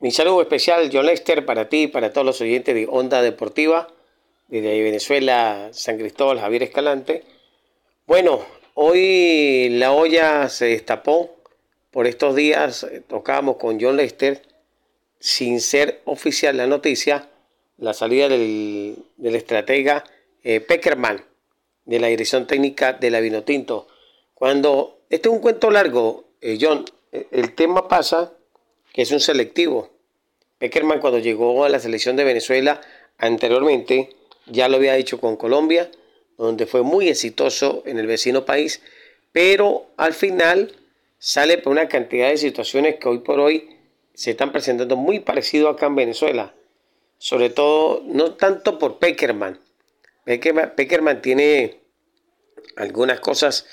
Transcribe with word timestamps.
Mi 0.00 0.10
saludo 0.10 0.42
especial, 0.42 0.90
John 0.92 1.06
Lester, 1.06 1.46
para 1.46 1.68
ti 1.68 1.82
y 1.82 1.86
para 1.86 2.12
todos 2.12 2.26
los 2.26 2.40
oyentes 2.40 2.74
de 2.74 2.86
Onda 2.90 3.22
Deportiva, 3.22 3.88
desde 4.48 4.82
Venezuela, 4.82 5.68
San 5.72 5.98
Cristóbal, 5.98 6.40
Javier 6.40 6.64
Escalante. 6.64 7.24
Bueno, 8.06 8.44
hoy 8.74 9.68
la 9.70 9.92
olla 9.92 10.48
se 10.48 10.66
destapó. 10.66 11.36
Por 11.90 12.08
estos 12.08 12.34
días 12.34 12.82
eh, 12.82 13.02
tocamos 13.06 13.56
con 13.56 13.80
John 13.80 13.96
Lester, 13.96 14.42
sin 15.20 15.60
ser 15.60 16.02
oficial 16.04 16.56
la 16.56 16.66
noticia, 16.66 17.30
la 17.78 17.94
salida 17.94 18.28
del, 18.28 18.96
estratega 19.22 20.04
eh, 20.42 20.60
Peckerman 20.60 21.24
de 21.84 22.00
la 22.00 22.08
dirección 22.08 22.48
técnica 22.48 22.92
de 22.94 23.10
la 23.10 23.20
Vinotinto. 23.20 23.86
Cuando, 24.34 24.98
este 25.08 25.28
es 25.28 25.34
un 25.34 25.40
cuento 25.40 25.70
largo, 25.70 26.24
eh, 26.40 26.58
John, 26.60 26.84
el 27.12 27.54
tema 27.54 27.86
pasa 27.86 28.32
que 28.94 29.02
es 29.02 29.10
un 29.10 29.20
selectivo. 29.20 29.90
Peckerman 30.58 31.00
cuando 31.00 31.18
llegó 31.18 31.64
a 31.64 31.68
la 31.68 31.80
selección 31.80 32.14
de 32.16 32.22
Venezuela 32.22 32.80
anteriormente, 33.18 34.10
ya 34.46 34.68
lo 34.68 34.76
había 34.76 34.96
hecho 34.96 35.20
con 35.20 35.36
Colombia, 35.36 35.90
donde 36.38 36.66
fue 36.66 36.82
muy 36.82 37.08
exitoso 37.08 37.82
en 37.86 37.98
el 37.98 38.06
vecino 38.06 38.44
país, 38.44 38.80
pero 39.32 39.86
al 39.96 40.14
final 40.14 40.76
sale 41.18 41.58
por 41.58 41.72
una 41.72 41.88
cantidad 41.88 42.28
de 42.28 42.36
situaciones 42.36 42.96
que 42.96 43.08
hoy 43.08 43.18
por 43.18 43.40
hoy 43.40 43.68
se 44.14 44.30
están 44.30 44.52
presentando 44.52 44.96
muy 44.96 45.18
parecido 45.18 45.68
acá 45.68 45.86
en 45.86 45.96
Venezuela. 45.96 46.54
Sobre 47.18 47.50
todo, 47.50 48.02
no 48.06 48.34
tanto 48.34 48.78
por 48.78 48.98
Peckerman. 48.98 49.58
Peckerman, 50.24 51.20
tiene 51.20 51.80
algunas 52.76 53.18
cosas 53.18 53.66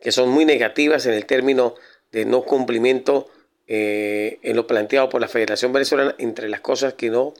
que 0.00 0.12
son 0.12 0.28
muy 0.28 0.44
negativas 0.44 1.06
en 1.06 1.14
el 1.14 1.26
término 1.26 1.74
de 2.12 2.24
no 2.24 2.42
cumplimiento 2.42 3.28
eh, 3.72 4.40
en 4.42 4.56
lo 4.56 4.66
planteado 4.66 5.08
por 5.08 5.20
la 5.20 5.28
Federación 5.28 5.72
Venezolana, 5.72 6.16
entre 6.18 6.48
las 6.48 6.60
cosas 6.60 6.94
que 6.94 7.08
no 7.08 7.34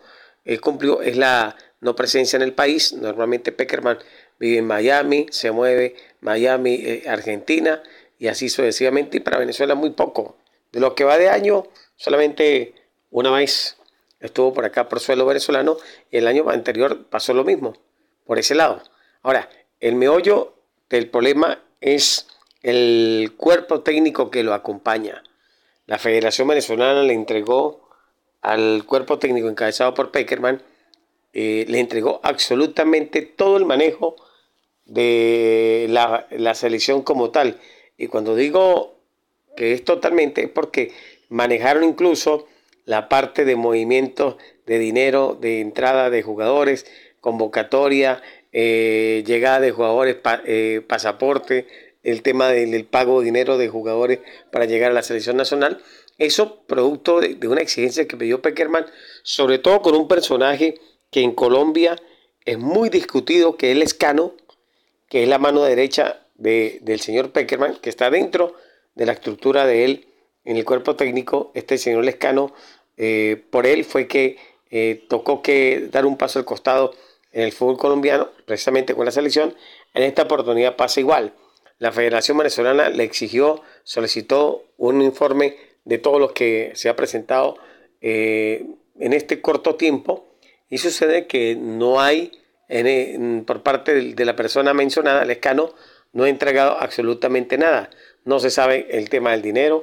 eh, 0.45 0.61
cumplió 0.61 1.03
es 1.03 1.17
la 1.17 1.56
no 1.81 1.97
presencia 1.97 2.37
en 2.37 2.42
el 2.42 2.53
país. 2.53 2.92
Normalmente 2.92 3.50
Peckerman 3.50 3.98
vive 4.39 4.59
en 4.59 4.64
Miami, 4.64 5.27
se 5.31 5.50
mueve 5.50 5.97
Miami, 6.20 6.75
eh, 6.75 7.03
Argentina 7.09 7.83
y 8.17 8.28
así 8.28 8.48
sucesivamente. 8.48 9.17
Y 9.17 9.20
para 9.20 9.39
Venezuela 9.39 9.75
muy 9.75 9.91
poco. 9.91 10.37
De 10.70 10.78
lo 10.78 10.95
que 10.95 11.03
va 11.03 11.19
de 11.19 11.28
año, 11.28 11.67
solamente 11.97 12.75
una 13.11 13.33
vez 13.33 13.77
estuvo 14.20 14.55
por 14.55 14.65
acá 14.65 14.89
por 14.89 15.00
suelo 15.00 15.27
venezolano 15.27 15.78
y 16.12 16.19
el 16.19 16.28
año 16.28 16.48
anterior 16.48 17.06
pasó 17.06 17.34
lo 17.34 17.42
mismo, 17.42 17.77
por 18.25 18.39
ese 18.39 18.55
lado. 18.55 18.81
Ahora, 19.22 19.50
el 19.81 19.97
meollo 19.97 20.55
del 20.89 21.11
problema 21.11 21.61
es 21.81 22.28
el 22.62 23.33
cuerpo 23.37 23.81
técnico 23.81 24.31
que 24.31 24.44
lo 24.44 24.55
acompaña. 24.55 25.25
La 25.91 25.98
Federación 25.98 26.46
Venezolana 26.46 27.02
le 27.02 27.14
entregó 27.14 27.80
al 28.42 28.84
cuerpo 28.86 29.19
técnico 29.19 29.48
encabezado 29.48 29.92
por 29.92 30.12
Peckerman, 30.12 30.62
eh, 31.32 31.64
le 31.66 31.80
entregó 31.80 32.20
absolutamente 32.22 33.22
todo 33.22 33.56
el 33.56 33.64
manejo 33.64 34.14
de 34.84 35.88
la, 35.88 36.55
selección 36.55 37.02
como 37.02 37.30
tal. 37.30 37.58
Y 37.98 38.06
cuando 38.06 38.36
digo 38.36 39.00
que 39.56 39.72
es 39.72 39.84
totalmente, 39.84 40.44
es 40.44 40.48
porque 40.48 40.92
manejaron 41.28 41.82
incluso 41.82 42.47
la 42.84 43.08
parte 43.08 43.44
de 43.44 43.56
movimientos 43.56 44.36
de 44.66 44.78
dinero, 44.78 45.36
de 45.41 45.58
entrada 45.58 46.08
de 46.08 46.22
jugadores, 46.22 46.86
convocatoria, 47.20 48.22
eh, 48.52 49.25
llegada 49.27 49.58
de 49.58 49.72
jugadores, 49.72 50.19
eh, 50.44 50.82
pasaporte, 50.86 51.66
el 52.03 52.23
tema 52.23 52.48
del, 52.48 52.84
pago 52.84 53.20
de 53.20 53.27
dinero 53.27 53.59
de 53.59 53.69
jugadores 53.69 54.20
para 54.51 54.65
llegar 54.65 54.91
a 54.91 54.95
la 54.95 55.03
selección 55.03 55.37
nacional. 55.37 55.83
Eso 56.19 56.62
producto 56.67 57.20
de, 57.20 57.37
una 57.48 57.61
exigencia 57.61 58.06
que 58.06 58.17
pidió 58.17 58.43
Peckerman, 58.43 58.87
sobre 59.23 59.59
todo 59.59 59.83
con 59.83 59.95
un 59.95 60.09
personaje 60.09 60.78
que 61.11 61.23
en 61.23 61.33
Colombia 61.33 61.97
es 62.45 62.59
muy 62.59 62.89
discutido, 62.89 63.56
que 63.56 63.73
es 63.73 63.77
Lescano, 63.77 64.34
que 65.09 65.22
es 65.22 65.28
la 65.28 65.39
mano 65.39 65.62
derecha 65.62 66.21
del 66.37 67.00
señor 67.00 67.33
Peckerman, 67.33 67.77
que 67.77 67.91
está 67.91 68.10
dentro 68.10 68.55
de 68.94 69.06
la 69.06 69.12
estructura 69.12 69.66
de 69.66 69.84
él 69.84 70.06
en 70.44 70.56
el 70.56 70.65
cuerpo 70.65 70.97
técnico. 70.97 71.53
Este 71.55 71.77
señor 71.78 72.05
Lescano, 72.05 72.55
eh, 72.97 73.43
por 73.50 73.66
él 73.66 73.84
fue 73.84 74.06
que 74.06 74.39
eh, 74.71 75.05
tocó 75.09 75.43
que 75.43 75.89
dar 75.91 76.06
un 76.06 76.16
paso 76.16 76.39
al 76.39 76.44
costado 76.44 76.94
en 77.33 77.43
el 77.43 77.53
fútbol 77.53 77.77
colombiano, 77.77 78.31
precisamente 78.47 78.94
con 78.94 79.05
la 79.05 79.10
selección. 79.10 79.55
En 79.94 80.03
esta 80.03 80.22
oportunidad 80.22 80.77
pasa 80.77 81.00
igual 81.00 81.34
la 81.80 81.92
Federación 81.92 82.36
Venezolana 82.36 82.91
le 82.91 83.04
exigió, 83.04 83.62
solicitó 83.84 84.66
un 84.76 85.00
informe 85.00 85.56
de 85.84 85.96
todo 85.96 86.18
lo 86.18 86.34
que 86.34 86.72
se 86.74 86.91
ha 86.91 86.94
presentado 86.94 87.56
eh, 88.02 88.66
en 88.98 89.14
este 89.14 89.41
corto 89.41 89.76
tiempo 89.76 90.26
y 90.68 90.76
sucede 90.76 91.26
que 91.26 91.56
no 91.56 92.00
hay, 92.00 92.32
por 93.46 93.62
parte 93.62 94.12
de, 94.12 94.24
la 94.24 94.36
persona 94.36 94.74
mencionada, 94.74 95.22
el 95.22 95.30
escano, 95.30 95.74
no 96.12 96.24
ha 96.24 96.28
entregado 96.28 96.76
absolutamente 96.78 97.56
nada. 97.56 97.88
No 98.24 98.41
se 98.41 98.50
sabe 98.50 98.86
el 98.91 99.08
tema 99.08 99.32
del 99.32 99.42
dinero. 99.42 99.82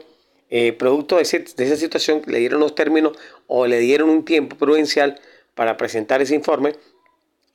Eh, 0.49 0.73
producto 0.73 1.17
de, 1.17 1.23
de 1.23 1.63
esa 1.65 1.75
situación, 1.75 2.21
le 2.27 2.37
dieron 2.37 2.59
los 2.59 2.75
términos 2.75 3.17
o 3.47 3.65
le 3.65 3.79
dieron 3.79 4.09
un 4.09 4.23
tiempo 4.23 4.55
prudencial 4.55 5.19
para 5.55 5.77
presentar 5.77 6.21
ese 6.21 6.35
informe 6.35 6.75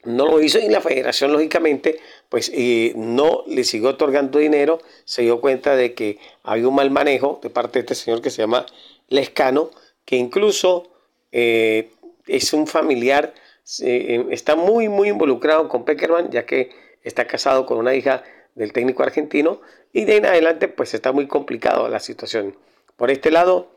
no 0.04 0.26
lo 0.26 0.40
hizo 0.40 0.58
y 0.58 0.68
la 0.68 0.80
federación 0.80 1.32
lógicamente 1.32 2.00
pues 2.28 2.50
eh, 2.54 2.92
no 2.96 3.44
le 3.46 3.64
siguió 3.64 3.90
otorgando 3.90 4.38
dinero, 4.38 4.80
se 5.04 5.22
dio 5.22 5.40
cuenta 5.40 5.76
de 5.76 5.94
que 5.94 6.18
había 6.42 6.68
un 6.68 6.74
mal 6.74 6.90
manejo 6.90 7.40
de 7.42 7.50
parte 7.50 7.78
de 7.78 7.80
este 7.80 7.94
señor 7.94 8.22
que 8.22 8.30
se 8.30 8.42
llama 8.42 8.66
Lescano, 9.08 9.70
que 10.04 10.16
incluso 10.16 10.88
eh, 11.30 11.90
es 12.26 12.52
un 12.52 12.66
familiar, 12.66 13.34
eh, 13.82 14.26
está 14.30 14.56
muy 14.56 14.88
muy 14.88 15.08
involucrado 15.08 15.68
con 15.68 15.84
Peckerman 15.84 16.30
ya 16.30 16.46
que 16.46 16.70
está 17.04 17.26
casado 17.26 17.66
con 17.66 17.78
una 17.78 17.94
hija 17.94 18.24
del 18.54 18.72
técnico 18.72 19.02
argentino 19.02 19.60
y 19.92 20.04
de 20.04 20.16
en 20.16 20.26
adelante 20.26 20.68
pues 20.68 20.94
está 20.94 21.12
muy 21.12 21.28
complicado 21.28 21.88
la 21.88 22.00
situación. 22.00 22.56
Por 22.96 23.10
este 23.10 23.30
lado 23.30 23.70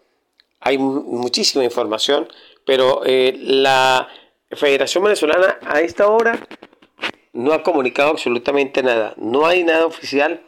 hay 0.60 0.78
muchísima 0.80 1.64
información, 1.64 2.28
pero 2.66 3.02
la 3.06 4.08
Federación 4.52 5.04
Venezolana 5.04 5.58
a 5.66 5.82
esta 5.82 6.08
hora 6.08 6.40
no 7.34 7.52
ha 7.54 7.64
comunicado 7.64 8.12
absolutamente 8.12 8.84
nada. 8.84 9.14
No 9.18 9.46
hay 9.46 9.64
nada 9.64 9.86
oficial 9.86 10.42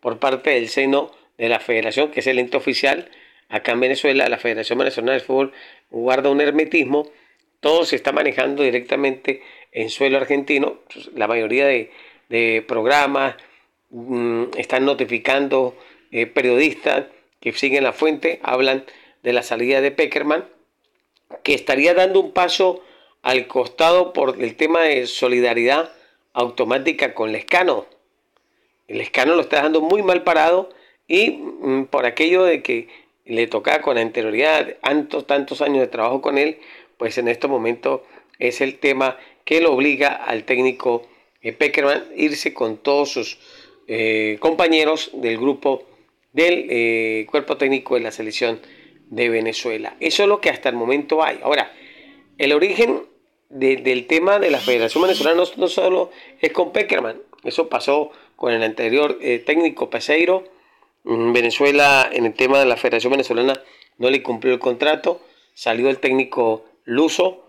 por 0.00 0.18
parte 0.18 0.50
del 0.50 0.68
seno 0.68 1.10
de 1.36 1.48
la 1.48 1.60
federación, 1.60 2.10
que 2.10 2.20
es 2.20 2.26
el 2.26 2.38
ente 2.38 2.56
oficial. 2.56 3.10
Acá 3.48 3.72
en 3.72 3.80
Venezuela, 3.80 4.28
la 4.28 4.38
Federación 4.38 4.78
Venezolana 4.78 5.14
de 5.14 5.20
Fútbol 5.20 5.52
guarda 5.90 6.30
un 6.30 6.40
hermetismo. 6.40 7.10
Todo 7.60 7.84
se 7.84 7.96
está 7.96 8.12
manejando 8.12 8.62
directamente 8.62 9.42
en 9.72 9.90
suelo 9.90 10.16
argentino. 10.16 10.78
La 11.14 11.26
mayoría 11.26 11.66
de, 11.66 12.64
programas 12.66 13.34
mm, 13.90 14.44
están 14.56 14.84
notificando 14.84 15.76
eh, 16.12 16.26
periodistas 16.26 17.06
que 17.40 17.52
siguen 17.52 17.84
la 17.84 17.92
fuente, 17.92 18.38
hablan 18.42 18.84
de 19.22 19.32
la 19.32 19.42
salida 19.42 19.80
de 19.80 19.90
Peckerman, 19.90 20.48
que 21.42 21.54
estaría 21.54 21.94
dando 21.94 22.20
un 22.20 22.32
paso 22.32 22.82
al 23.22 23.46
costado 23.46 24.12
por 24.12 24.42
el 24.42 24.56
tema 24.56 24.82
de 24.82 25.06
solidaridad 25.06 25.92
automática 26.32 27.14
con 27.14 27.32
Lescano. 27.32 27.86
El 28.88 29.00
Escano 29.00 29.34
lo 29.34 29.42
está 29.42 29.56
dejando 29.56 29.80
muy 29.80 30.02
mal 30.02 30.22
parado 30.22 30.70
y 31.06 31.30
mm, 31.30 31.84
por 31.86 32.06
aquello 32.06 32.44
de 32.44 32.62
que 32.62 32.88
le 33.24 33.46
tocaba 33.46 33.82
con 33.82 33.98
anterioridad 33.98 34.76
tantos, 34.82 35.26
tantos 35.26 35.60
años 35.60 35.80
de 35.80 35.86
trabajo 35.86 36.20
con 36.20 36.38
él, 36.38 36.58
pues 36.96 37.18
en 37.18 37.28
este 37.28 37.46
momento 37.46 38.04
es 38.38 38.60
el 38.60 38.78
tema 38.78 39.18
que 39.44 39.60
lo 39.60 39.72
obliga 39.72 40.08
al 40.08 40.44
técnico 40.44 41.06
eh, 41.42 41.52
Peckerman 41.52 42.04
irse 42.16 42.52
con 42.52 42.78
todos 42.78 43.10
sus 43.10 43.38
eh, 43.86 44.36
compañeros 44.40 45.10
del 45.14 45.38
grupo 45.38 45.84
del 46.32 46.66
eh, 46.68 47.26
cuerpo 47.30 47.56
técnico 47.56 47.94
de 47.94 48.00
la 48.02 48.12
selección 48.12 48.60
de 49.08 49.28
Venezuela. 49.28 49.96
Eso 50.00 50.22
es 50.22 50.28
lo 50.28 50.40
que 50.40 50.50
hasta 50.50 50.68
el 50.68 50.76
momento 50.76 51.22
hay. 51.22 51.40
Ahora, 51.42 51.72
el 52.38 52.52
origen 52.52 53.02
del 53.50 54.06
tema 54.06 54.38
de 54.38 54.50
la 54.50 54.58
Federación 54.58 55.02
Venezolana 55.02 55.42
no, 55.56 55.68
solo 55.68 56.10
es 56.40 56.52
con 56.52 56.72
Peckerman, 56.72 57.20
eso 57.44 57.68
pasó 57.68 58.10
con 58.36 58.52
el 58.52 58.62
anterior 58.62 59.18
eh, 59.20 59.38
técnico 59.40 59.90
Peseiro. 59.90 60.44
Mm, 61.02 61.32
Venezuela, 61.32 62.08
en 62.12 62.26
el 62.26 62.34
tema 62.34 62.58
de 62.60 62.66
la 62.66 62.76
Federación 62.76 63.10
Venezolana, 63.10 63.54
no 63.98 64.08
le 64.08 64.22
cumplió 64.22 64.54
el 64.54 64.60
contrato, 64.60 65.20
salió 65.54 65.90
el 65.90 65.98
técnico 65.98 66.64
Luso, 66.84 67.44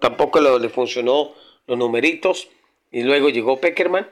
tampoco 0.00 0.40
le 0.40 0.68
funcionó 0.68 1.32
los 1.66 1.78
numeritos, 1.78 2.48
y 2.90 3.02
luego 3.02 3.28
llegó 3.28 3.60
Peckerman, 3.60 4.08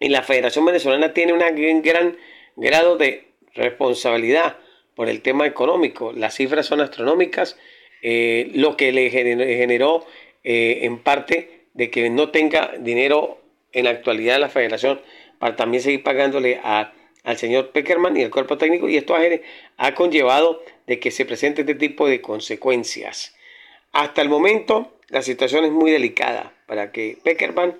y 0.00 0.08
la 0.08 0.22
Federación 0.22 0.64
Venezolana 0.64 1.12
tiene 1.12 1.32
un 1.32 1.82
gran 1.82 2.16
grado 2.56 2.96
de 2.96 3.28
responsabilidad 3.54 4.56
por 4.94 5.08
el 5.08 5.22
tema 5.22 5.46
económico. 5.46 6.12
Las 6.12 6.34
cifras 6.34 6.66
son 6.66 6.80
astronómicas 6.80 7.56
eh, 8.06 8.50
lo 8.52 8.76
que 8.76 8.92
le 8.92 9.08
generó, 9.08 10.04
eh, 10.44 10.80
en 10.82 10.98
parte 10.98 11.62
de 11.72 11.90
que 11.90 12.10
no 12.10 12.28
tenga 12.28 12.74
dinero 12.78 13.40
en 13.72 13.86
la 13.86 13.92
actualidad 13.92 14.38
la 14.38 14.50
federación 14.50 15.00
para 15.38 15.56
también 15.56 15.82
seguir 15.82 16.02
pagándole 16.02 16.60
a, 16.62 16.92
al 17.22 17.38
señor 17.38 17.70
Peckerman 17.70 18.14
y 18.18 18.22
al 18.22 18.30
cuerpo 18.30 18.58
técnico 18.58 18.90
y 18.90 18.98
esto 18.98 19.16
ha, 19.16 19.22
ha 19.78 19.94
conllevado 19.94 20.62
de 20.86 21.00
que 21.00 21.10
se 21.10 21.24
presente 21.24 21.62
este 21.62 21.76
tipo 21.76 22.06
de 22.06 22.20
consecuencias. 22.20 23.34
Hasta 23.92 24.20
el 24.20 24.28
momento, 24.28 24.92
la 25.08 25.22
situación 25.22 25.64
es 25.64 25.72
muy 25.72 25.90
delicada 25.90 26.52
para 26.66 26.92
que 26.92 27.16
Peckerman 27.22 27.74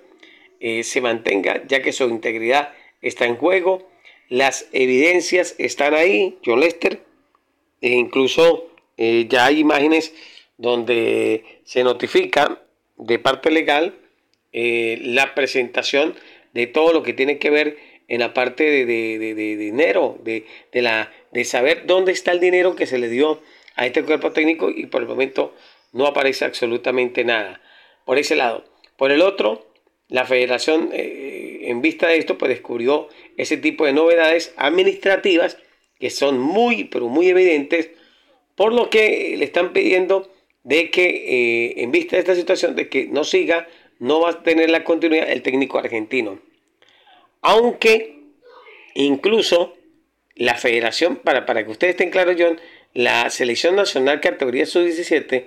eh, 0.58 0.84
se 0.84 1.02
mantenga, 1.02 1.62
ya 1.66 1.82
que 1.82 1.92
su 1.92 2.04
integridad 2.04 2.72
está 3.02 3.26
en 3.26 3.36
juego. 3.36 3.86
Las 4.30 4.68
evidencias 4.72 5.54
están 5.58 5.92
ahí, 5.92 6.38
John 6.42 6.60
Lester, 6.60 7.02
e 7.82 7.90
incluso 7.90 8.73
eh, 8.96 9.26
ya 9.28 9.46
hay 9.46 9.60
imágenes 9.60 10.14
donde 10.56 11.60
se 11.64 11.84
notifica 11.84 12.62
de 12.96 13.18
parte 13.18 13.50
legal 13.50 13.94
eh, 14.52 14.98
la 15.02 15.34
presentación 15.34 16.14
de 16.52 16.66
todo 16.66 16.92
lo 16.92 17.02
que 17.02 17.12
tiene 17.12 17.38
que 17.38 17.50
ver 17.50 17.76
en 18.06 18.20
la 18.20 18.34
parte 18.34 18.64
de, 18.64 19.56
dinero, 19.56 20.18
de, 20.22 20.44
la, 20.72 21.12
de 21.32 21.44
saber 21.44 21.86
dónde 21.86 22.12
está 22.12 22.32
el 22.32 22.40
dinero 22.40 22.76
que 22.76 22.86
se 22.86 22.98
le 22.98 23.08
dio 23.08 23.40
a 23.76 23.86
este 23.86 24.04
cuerpo 24.04 24.30
técnico 24.30 24.70
y 24.70 24.86
por 24.86 25.02
el 25.02 25.08
momento 25.08 25.54
no 25.92 26.06
aparece 26.06 26.44
absolutamente 26.44 27.24
nada. 27.24 27.60
Por 28.04 28.18
ese 28.18 28.36
lado. 28.36 28.64
Por 28.96 29.10
el 29.10 29.22
otro, 29.22 29.66
la 30.08 30.24
federación, 30.24 30.90
eh, 30.92 31.62
en 31.64 31.80
vista 31.80 32.08
de 32.08 32.18
esto, 32.18 32.38
pues 32.38 32.50
descubrió 32.50 33.08
ese 33.36 33.56
tipo 33.56 33.86
de 33.86 33.92
novedades 33.92 34.54
administrativas 34.56 35.58
que 35.98 36.10
son 36.10 36.38
muy, 36.38 36.84
pero 36.84 37.08
muy 37.08 37.28
evidentes, 37.28 37.90
por 38.54 38.72
lo 38.72 38.90
que 38.90 39.34
le 39.36 39.44
están 39.44 39.72
pidiendo 39.72 40.30
de 40.62 40.90
que, 40.90 41.04
eh, 41.04 41.82
en 41.82 41.90
vista 41.90 42.16
de 42.16 42.20
esta 42.20 42.34
situación, 42.34 42.74
de 42.74 42.88
que 42.88 43.06
no 43.06 43.24
siga, 43.24 43.68
no 43.98 44.20
va 44.20 44.30
a 44.30 44.42
tener 44.42 44.70
la 44.70 44.84
continuidad 44.84 45.30
el 45.30 45.42
técnico 45.42 45.78
argentino. 45.78 46.40
Aunque 47.42 48.20
incluso 48.94 49.76
la 50.34 50.54
federación, 50.54 51.16
para, 51.16 51.46
para 51.46 51.64
que 51.64 51.70
ustedes 51.70 51.92
estén 51.92 52.10
claros, 52.10 52.36
John, 52.38 52.58
la 52.92 53.28
selección 53.30 53.76
nacional 53.76 54.20
categoría 54.20 54.66
sub-17, 54.66 55.46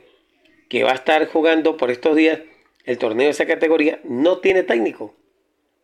que 0.70 0.84
va 0.84 0.92
a 0.92 0.96
estar 0.96 1.26
jugando 1.28 1.78
por 1.78 1.92
estos 1.92 2.16
días 2.16 2.40
el 2.86 2.98
torneo 2.98 3.26
de 3.26 3.32
esa 3.32 3.46
categoría, 3.46 4.00
no 4.04 4.40
tiene 4.40 4.64
técnico. 4.64 5.16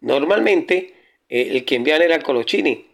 Normalmente 0.01 0.93
eh, 1.29 1.49
el 1.51 1.65
que 1.65 1.75
envían 1.75 2.01
era 2.01 2.19
Colochini. 2.19 2.85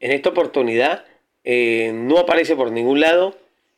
En 0.00 0.12
esta 0.12 0.30
oportunidad 0.30 1.04
eh, 1.44 1.92
no 1.94 2.18
aparece 2.18 2.56
por 2.56 2.70
ningún 2.70 3.00
lado. 3.00 3.36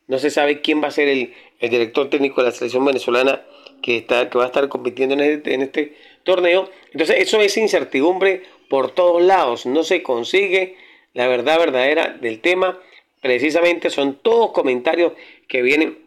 No 0.09 0.19
se 0.19 0.31
sabe 0.31 0.61
quién 0.61 0.83
va 0.83 0.89
a 0.89 0.93
ser 0.93 1.09
el, 1.09 1.35
director 1.61 2.11
técnico 2.11 2.43
de 2.43 2.49
la 2.49 2.55
selección 2.55 2.85
venezolana 2.85 3.43
que, 3.83 3.97
está, 3.99 4.29
que 4.29 4.39
va 4.39 4.45
a 4.45 4.49
estar 4.49 4.69
compitiendo 4.69 5.15
en 5.15 5.21
este, 5.21 5.55
en 5.55 5.63
este 5.63 5.97
torneo. 6.25 6.69
Entonces 6.93 7.17
eso 7.21 7.41
es 7.41 7.57
incertidumbre 7.57 8.43
por 8.69 8.91
todos 8.91 9.23
lados. 9.23 9.67
No 9.67 9.85
se 9.85 10.03
consigue 10.03 10.77
la 11.15 11.29
verdad 11.29 11.59
verdadera 11.59 12.09
del 12.09 12.41
tema. 12.41 12.79
Precisamente 13.21 13.91
son 13.91 14.17
todos 14.17 14.51
comentarios 14.53 15.13
que 15.47 15.63
vienen 15.63 15.99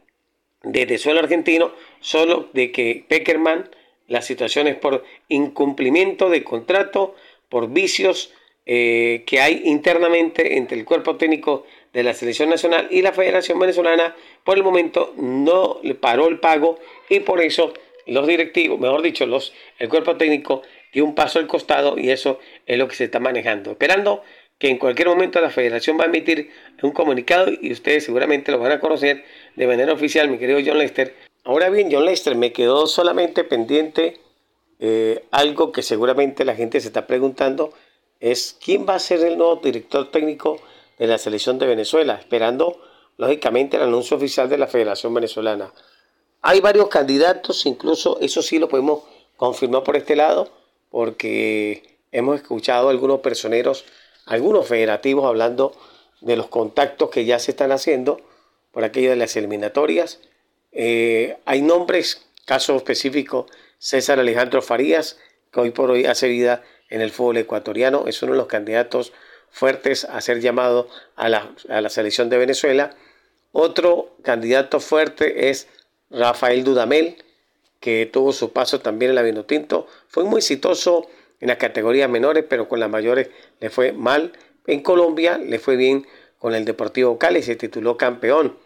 desde 0.63 0.97
suelo 0.97 1.19
argentino, 1.19 1.71
solo 1.99 2.49
de 2.53 2.71
que 2.71 3.05
Peckerman, 3.07 3.69
la 4.07 4.21
situación 4.21 4.67
es 4.67 4.75
por 4.75 5.03
incumplimiento 5.29 6.29
de 6.29 6.43
contrato, 6.43 7.15
por 7.49 7.69
vicios 7.69 8.33
eh, 8.65 9.23
que 9.27 9.39
hay 9.39 9.61
internamente 9.65 10.57
entre 10.57 10.77
el 10.77 10.85
cuerpo 10.85 11.17
técnico 11.17 11.65
de 11.93 12.03
la 12.03 12.13
selección 12.13 12.49
nacional 12.49 12.87
y 12.89 13.01
la 13.01 13.13
Federación 13.13 13.59
Venezolana, 13.59 14.15
por 14.43 14.57
el 14.57 14.63
momento 14.63 15.13
no 15.17 15.79
le 15.83 15.95
paró 15.95 16.27
el 16.27 16.39
pago 16.39 16.79
y 17.09 17.19
por 17.21 17.41
eso 17.41 17.73
los 18.05 18.27
directivos, 18.27 18.79
mejor 18.79 19.01
dicho, 19.01 19.25
los, 19.25 19.53
el 19.79 19.89
cuerpo 19.89 20.17
técnico 20.17 20.61
dio 20.93 21.05
un 21.05 21.15
paso 21.15 21.39
al 21.39 21.47
costado 21.47 21.97
y 21.97 22.09
eso 22.09 22.39
es 22.65 22.77
lo 22.77 22.87
que 22.87 22.95
se 22.95 23.05
está 23.05 23.19
manejando. 23.19 23.71
Esperando 23.71 24.23
que 24.57 24.69
en 24.69 24.77
cualquier 24.77 25.09
momento 25.09 25.41
la 25.41 25.49
federación 25.49 25.99
va 25.99 26.03
a 26.03 26.07
emitir 26.07 26.49
un 26.81 26.91
comunicado 26.91 27.51
y 27.61 27.71
ustedes 27.71 28.05
seguramente 28.05 28.51
lo 28.51 28.59
van 28.59 28.71
a 28.71 28.79
conocer 28.79 29.25
de 29.55 29.67
manera 29.67 29.93
oficial, 29.93 30.29
mi 30.29 30.37
querido 30.37 30.59
John 30.65 30.77
Lester. 30.77 31.13
Ahora 31.43 31.69
bien, 31.69 31.89
John 31.91 32.05
Lester, 32.05 32.35
me 32.35 32.51
quedó 32.51 32.87
solamente 32.87 33.43
pendiente 33.43 34.17
eh, 34.79 35.23
algo 35.31 35.71
que 35.71 35.81
seguramente 35.81 36.45
la 36.45 36.55
gente 36.55 36.79
se 36.79 36.87
está 36.87 37.07
preguntando, 37.07 37.73
es 38.19 38.57
quién 38.63 38.85
va 38.87 38.95
a 38.95 38.99
ser 38.99 39.23
el 39.23 39.37
nuevo 39.37 39.57
director 39.57 40.09
técnico 40.11 40.59
de 40.97 41.07
la 41.07 41.17
selección 41.17 41.59
de 41.59 41.67
Venezuela, 41.67 42.15
esperando 42.15 42.81
lógicamente 43.17 43.77
el 43.77 43.83
anuncio 43.83 44.17
oficial 44.17 44.49
de 44.49 44.57
la 44.57 44.67
Federación 44.67 45.13
Venezolana. 45.13 45.73
Hay 46.41 46.61
varios 46.61 46.89
candidatos, 46.89 47.65
incluso 47.65 48.19
eso 48.21 48.41
sí 48.41 48.59
lo 48.59 48.69
podemos 48.69 49.03
confirmar 49.35 49.83
por 49.83 49.95
este 49.95 50.15
lado, 50.15 50.49
porque 50.89 51.97
hemos 52.11 52.35
escuchado 52.37 52.87
a 52.87 52.91
algunos 52.91 53.19
personeros, 53.19 53.85
algunos 54.25 54.67
federativos 54.67 55.25
hablando 55.25 55.73
de 56.21 56.35
los 56.35 56.47
contactos 56.47 57.09
que 57.09 57.25
ya 57.25 57.39
se 57.39 57.51
están 57.51 57.71
haciendo 57.71 58.21
por 58.71 58.83
aquello 58.83 59.09
de 59.09 59.15
las 59.15 59.35
eliminatorias. 59.35 60.19
Eh, 60.71 61.37
hay 61.45 61.61
nombres, 61.61 62.25
caso 62.45 62.75
específico, 62.75 63.47
César 63.77 64.19
Alejandro 64.19 64.61
Farías, 64.61 65.17
que 65.51 65.59
hoy 65.59 65.71
por 65.71 65.91
hoy 65.91 66.05
hace 66.05 66.27
vida 66.27 66.63
en 66.95 67.01
el 67.01 67.11
fútbol 67.11 67.35
ecuatoriano, 67.35 68.05
es 68.07 68.23
uno 68.23 68.31
de 68.31 68.37
los 68.37 68.47
candidatos 68.47 69.11
fuertes 69.51 70.05
a 70.05 70.21
ser 70.21 70.39
llamado 70.39 70.87
a 71.17 71.27
la, 71.27 71.53
a 71.67 71.81
la 71.81 71.89
selección 71.89 72.29
de 72.29 72.37
Venezuela. 72.37 72.95
Otro 73.51 74.15
candidato 74.23 74.79
fuerte 74.79 75.49
es 75.49 75.67
Rafael 76.09 76.63
Dudamel, 76.63 77.21
que 77.81 78.05
tuvo 78.05 78.31
su 78.31 78.53
paso 78.53 78.79
también 78.79 79.09
en 79.09 79.15
la 79.15 79.23
Vinotinto. 79.23 79.87
Fue 80.07 80.23
muy 80.23 80.37
exitoso 80.37 81.09
en 81.41 81.49
las 81.49 81.57
categorías 81.57 82.09
menores, 82.09 82.45
pero 82.47 82.69
con 82.69 82.79
las 82.79 82.89
mayores 82.89 83.29
le 83.59 83.69
fue 83.69 83.91
mal. 83.91 84.31
En 84.65 84.81
Colombia 84.81 85.37
le 85.37 85.59
fue 85.59 85.75
bien 85.75 86.07
con 86.39 86.55
el 86.55 86.63
Deportivo 86.63 87.19
Cali, 87.19 87.43
se 87.43 87.57
tituló 87.57 87.97
campeón. 87.97 88.57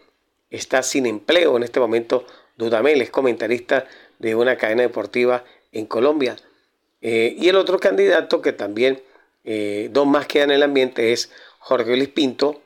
Está 0.50 0.84
sin 0.84 1.06
empleo 1.06 1.56
en 1.56 1.64
este 1.64 1.80
momento 1.80 2.24
Dudamel, 2.56 3.02
es 3.02 3.10
comentarista 3.10 3.86
de 4.20 4.36
una 4.36 4.56
cadena 4.56 4.82
deportiva 4.82 5.42
en 5.72 5.86
Colombia. 5.86 6.36
Eh, 7.02 7.34
y 7.38 7.48
el 7.48 7.56
otro 7.56 7.78
candidato 7.78 8.42
que 8.42 8.52
también, 8.52 9.02
eh, 9.44 9.88
dos 9.92 10.06
más 10.06 10.26
quedan 10.26 10.50
en 10.50 10.56
el 10.56 10.62
ambiente, 10.62 11.12
es 11.12 11.30
Jorge 11.58 11.96
Luis 11.96 12.08
Pinto, 12.08 12.60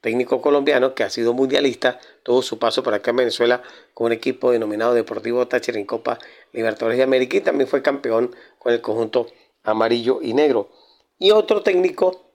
técnico 0.00 0.40
colombiano 0.40 0.94
que 0.94 1.02
ha 1.02 1.10
sido 1.10 1.32
mundialista, 1.32 1.98
tuvo 2.22 2.42
su 2.42 2.58
paso 2.58 2.82
por 2.82 2.94
acá 2.94 3.10
en 3.10 3.16
Venezuela 3.16 3.62
con 3.94 4.06
un 4.06 4.12
equipo 4.12 4.52
denominado 4.52 4.94
Deportivo 4.94 5.48
Táchira 5.48 5.78
en 5.78 5.86
Copa 5.86 6.18
Libertadores 6.52 6.98
de 6.98 7.04
América 7.04 7.36
y 7.36 7.40
también 7.40 7.68
fue 7.68 7.82
campeón 7.82 8.34
con 8.58 8.72
el 8.72 8.80
conjunto 8.80 9.26
amarillo 9.64 10.20
y 10.22 10.34
negro. 10.34 10.70
Y 11.18 11.32
otro 11.32 11.62
técnico 11.62 12.30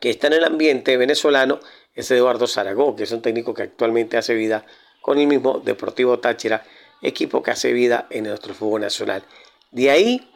que 0.00 0.10
está 0.10 0.28
en 0.28 0.34
el 0.34 0.44
ambiente 0.44 0.96
venezolano 0.96 1.60
es 1.94 2.10
Eduardo 2.10 2.46
Zaragoza, 2.46 2.96
que 2.96 3.02
es 3.04 3.12
un 3.12 3.22
técnico 3.22 3.54
que 3.54 3.62
actualmente 3.62 4.16
hace 4.16 4.34
vida 4.34 4.64
con 5.00 5.18
el 5.18 5.26
mismo 5.26 5.60
Deportivo 5.64 6.18
Táchira, 6.18 6.64
equipo 7.02 7.42
que 7.42 7.50
hace 7.50 7.72
vida 7.72 8.06
en 8.10 8.24
nuestro 8.24 8.54
fútbol 8.54 8.82
nacional. 8.82 9.22
De 9.70 9.90
ahí 9.90 10.30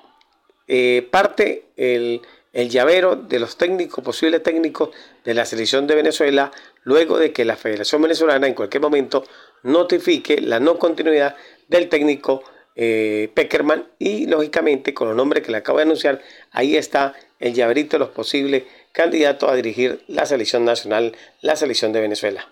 eh, 0.73 1.03
parte 1.11 1.65
el 1.77 2.69
llavero 2.69 3.17
de 3.17 3.41
los 3.41 3.57
técnicos, 3.57 4.05
posibles 4.05 4.43
técnicos 4.43 4.91
de 5.25 5.35
la 5.35 5.45
selección 5.45 5.89
de 5.89 5.97
Venezuela, 5.97 6.53
luego 6.85 7.19
de 7.19 7.33
que 7.33 7.45
la 7.45 7.57
Federación 7.57 8.03
Venezolana 8.03 8.47
en 8.47 8.55
cualquier 8.55 8.81
momento 8.81 9.25
notifique 9.65 10.41
la 10.41 10.61
no 10.61 10.79
continuidad 10.79 11.35
del 11.67 11.89
técnico 11.89 12.45
eh, 12.77 13.31
Peckerman 13.35 13.89
y 13.99 14.27
lógicamente 14.27 14.95
con 14.95 15.09
los 15.09 15.17
nombres 15.17 15.43
que 15.43 15.51
le 15.51 15.59
acabo 15.59 15.79
de 15.79 15.85
anunciar, 15.85 16.23
ahí 16.53 16.77
está 16.77 17.15
el 17.41 17.53
llaverito 17.53 17.97
de 17.97 18.05
los 18.05 18.11
posibles 18.11 18.63
candidatos 18.93 19.51
a 19.51 19.57
dirigir 19.57 20.05
la 20.07 20.25
selección 20.25 20.65
nacional, 20.65 21.17
la 21.41 21.57
selección 21.57 21.93
de 21.93 22.01
Venezuela. 22.01 22.49